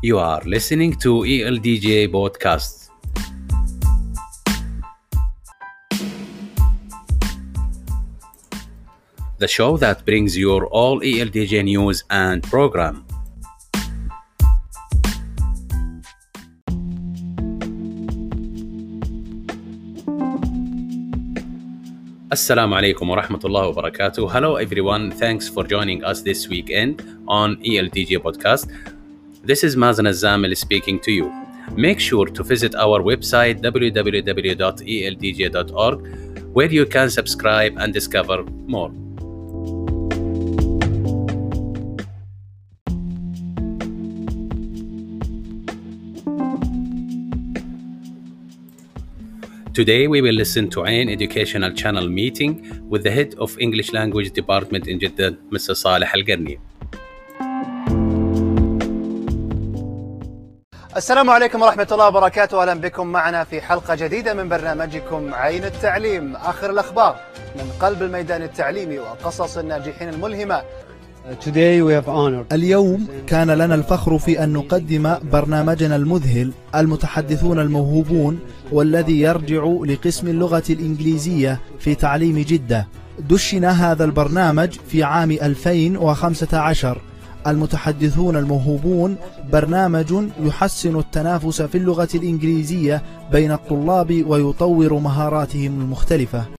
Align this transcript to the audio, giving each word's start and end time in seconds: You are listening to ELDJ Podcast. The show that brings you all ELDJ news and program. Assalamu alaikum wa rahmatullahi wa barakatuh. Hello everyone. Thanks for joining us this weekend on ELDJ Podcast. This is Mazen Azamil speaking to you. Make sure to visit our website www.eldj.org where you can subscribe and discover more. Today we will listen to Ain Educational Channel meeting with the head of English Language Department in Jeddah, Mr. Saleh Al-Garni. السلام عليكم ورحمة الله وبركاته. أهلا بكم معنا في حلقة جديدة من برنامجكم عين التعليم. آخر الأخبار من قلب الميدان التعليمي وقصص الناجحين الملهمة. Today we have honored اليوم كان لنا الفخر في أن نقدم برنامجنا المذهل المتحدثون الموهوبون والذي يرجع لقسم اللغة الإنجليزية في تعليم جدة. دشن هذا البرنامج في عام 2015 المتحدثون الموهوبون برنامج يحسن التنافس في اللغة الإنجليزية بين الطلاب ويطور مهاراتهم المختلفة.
You 0.00 0.20
are 0.20 0.40
listening 0.46 0.92
to 1.02 1.26
ELDJ 1.26 2.06
Podcast. 2.14 2.86
The 9.38 9.48
show 9.48 9.76
that 9.78 10.06
brings 10.06 10.36
you 10.36 10.52
all 10.66 11.00
ELDJ 11.00 11.64
news 11.64 12.04
and 12.10 12.44
program. 12.44 13.04
Assalamu 22.30 22.78
alaikum 22.78 23.08
wa 23.08 23.20
rahmatullahi 23.20 23.74
wa 23.74 23.82
barakatuh. 23.82 24.30
Hello 24.30 24.54
everyone. 24.62 25.10
Thanks 25.10 25.48
for 25.48 25.64
joining 25.64 26.04
us 26.04 26.22
this 26.22 26.46
weekend 26.46 27.02
on 27.26 27.56
ELDJ 27.64 28.22
Podcast. 28.22 28.70
This 29.44 29.62
is 29.62 29.76
Mazen 29.76 30.08
Azamil 30.08 30.56
speaking 30.56 30.98
to 31.00 31.12
you. 31.12 31.32
Make 31.76 32.00
sure 32.00 32.26
to 32.26 32.42
visit 32.42 32.74
our 32.74 33.00
website 33.00 33.60
www.eldj.org 33.62 34.54
where 36.52 36.70
you 36.70 36.84
can 36.84 37.08
subscribe 37.08 37.76
and 37.78 37.94
discover 37.94 38.42
more. 38.66 38.90
Today 49.72 50.08
we 50.08 50.20
will 50.20 50.34
listen 50.34 50.68
to 50.70 50.84
Ain 50.86 51.08
Educational 51.08 51.70
Channel 51.72 52.08
meeting 52.08 52.82
with 52.88 53.04
the 53.04 53.12
head 53.12 53.36
of 53.38 53.56
English 53.60 53.92
Language 53.92 54.32
Department 54.32 54.88
in 54.88 54.98
Jeddah, 54.98 55.38
Mr. 55.52 55.76
Saleh 55.76 56.12
Al-Garni. 56.12 56.58
السلام 60.98 61.30
عليكم 61.30 61.62
ورحمة 61.62 61.86
الله 61.92 62.08
وبركاته. 62.08 62.62
أهلا 62.62 62.74
بكم 62.74 63.06
معنا 63.06 63.44
في 63.44 63.60
حلقة 63.60 63.94
جديدة 63.94 64.34
من 64.34 64.48
برنامجكم 64.48 65.34
عين 65.34 65.64
التعليم. 65.64 66.36
آخر 66.36 66.70
الأخبار 66.70 67.16
من 67.56 67.70
قلب 67.80 68.02
الميدان 68.02 68.42
التعليمي 68.42 68.98
وقصص 68.98 69.58
الناجحين 69.58 70.08
الملهمة. 70.08 70.62
Today 71.40 71.82
we 71.82 71.92
have 71.92 72.08
honored 72.08 72.52
اليوم 72.52 73.08
كان 73.26 73.50
لنا 73.50 73.74
الفخر 73.74 74.18
في 74.18 74.44
أن 74.44 74.52
نقدم 74.52 75.14
برنامجنا 75.32 75.96
المذهل 75.96 76.52
المتحدثون 76.74 77.58
الموهوبون 77.58 78.40
والذي 78.72 79.20
يرجع 79.20 79.64
لقسم 79.64 80.28
اللغة 80.28 80.64
الإنجليزية 80.70 81.60
في 81.78 81.94
تعليم 81.94 82.38
جدة. 82.38 82.86
دشن 83.18 83.64
هذا 83.64 84.04
البرنامج 84.04 84.76
في 84.88 85.02
عام 85.02 85.30
2015 85.30 87.00
المتحدثون 87.50 88.36
الموهوبون 88.36 89.16
برنامج 89.52 90.14
يحسن 90.40 90.98
التنافس 90.98 91.62
في 91.62 91.78
اللغة 91.78 92.08
الإنجليزية 92.14 93.02
بين 93.32 93.52
الطلاب 93.52 94.24
ويطور 94.26 94.94
مهاراتهم 94.94 95.80
المختلفة. 95.80 96.48